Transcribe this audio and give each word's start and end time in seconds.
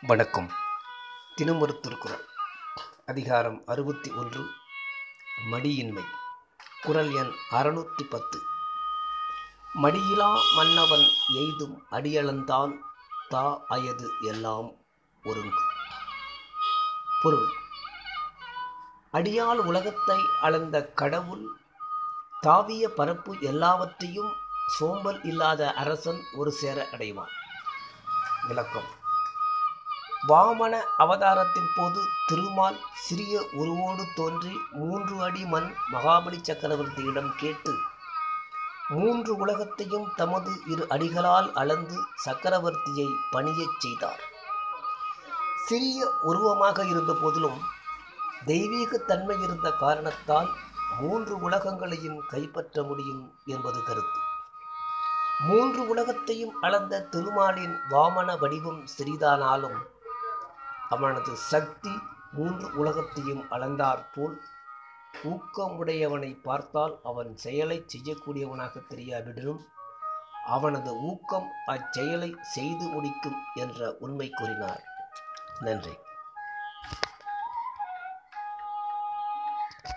வணக்கம். 0.00 0.52
தினமொரு 1.34 1.80
திருக்குறள் 1.80 2.24
அதிகாரம் 3.06 3.62
அறுபத்தி 3.66 4.10
ஒன்று 4.10 4.50
மடியின்மை. 5.50 6.04
குறள் 6.82 7.10
எண் 7.10 7.32
அறுநூற்றி 7.50 8.02
பத்து. 8.10 8.40
மடியிலா 9.82 10.38
மன்னவன் 10.56 11.06
எய்தும் 11.34 11.86
அடியளந்தான் 11.90 12.78
தா 13.28 13.64
அயது 13.68 14.10
எல்லாம் 14.20 14.70
ஒருங்கு. 15.24 15.60
பொருள். 17.22 17.48
அடியால் 19.12 19.56
உலகத்தை 19.56 20.18
அளந்த 20.40 20.86
கடவுள் 20.86 21.56
தாவிய 22.42 22.88
பரப்பு 22.88 23.40
எல்லாவற்றையும் 23.40 24.32
சோம்பல் 24.78 25.22
இல்லாத 25.22 25.72
அரசன் 25.72 26.22
ஒரு 26.32 26.52
சேர 26.52 26.88
அடைவான். 26.92 27.30
விளக்கம். 28.48 29.06
வாமன 30.26 30.74
அவதாரத்தின் 30.98 31.68
போது 31.76 32.00
திருமால் 32.26 32.78
சிறிய 32.94 33.40
உருவோடு 33.52 34.04
தோன்றி 34.14 34.54
மூன்று 34.70 35.22
அடி 35.22 35.44
மண் 35.44 35.68
மகாபலி 35.92 36.38
சக்கரவர்த்தியிடம் 36.42 37.30
கேட்டு 37.36 37.72
மூன்று 38.88 39.36
உலகத்தையும் 39.36 40.08
தமது 40.16 40.50
இரு 40.66 40.88
அடிகளால் 40.88 41.52
அளந்து 41.52 41.96
சக்கரவர்த்தியை 42.24 43.08
பணியச் 43.32 43.78
செய்தார். 43.78 44.20
சிறிய 45.66 46.08
உருவமாக 46.22 46.84
இருந்த 46.84 47.16
போதிலும் 47.22 47.58
தெய்வீகத்தன்மை 48.46 49.42
இருந்த 49.42 49.70
காரணத்தால் 49.70 50.48
மூன்று 51.00 51.40
உலகங்களையும் 51.40 52.18
கைப்பற்ற 52.26 52.82
முடியும் 52.82 53.34
என்பது 53.44 53.82
கருத்து. 53.82 54.20
மூன்று 55.46 55.88
உலகத்தையும் 55.88 56.54
அளந்த 56.60 57.02
திருமாலின் 57.02 57.76
வாமன 57.90 58.38
வடிவம் 58.38 58.84
சிறிதானாலும் 58.98 59.78
அவனது 60.88 61.36
சக்தி 61.36 61.92
மூன்று 62.32 62.74
உலகத்தையும் 62.74 63.42
அளந்தாற்போல் 63.50 64.36
ஊக்கமுடையவனை 65.24 66.42
பார்த்தால் 66.42 67.00
அவன் 67.02 67.36
செயலை 67.36 67.84
செய்யக்கூடியவனாக 67.86 68.82
தெரியாவிடனும் 68.88 69.60
அவனது 70.44 70.96
ஊக்கம் 71.00 71.48
அச்செயலை 71.66 72.36
செய்து 72.40 72.88
முடிக்கும் 72.88 73.38
என்ற 73.54 73.96
உண்மை 73.98 74.30
கூறினார். 74.30 74.82
நன்றி. 75.60 75.94